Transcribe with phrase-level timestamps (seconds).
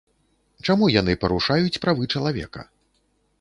[0.65, 2.67] Чаму яны парушаюць правы чалавека?